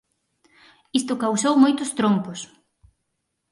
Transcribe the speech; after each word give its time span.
Isto 0.99 1.21
causou 1.23 1.53
moitos 1.63 1.93
trompos. 1.99 2.39